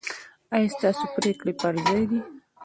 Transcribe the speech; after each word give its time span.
ایا 0.55 0.73
ستاسو 0.75 1.03
پریکړې 1.15 1.53
پر 1.61 1.73
ځای 1.85 2.03
دي؟ 2.09 2.19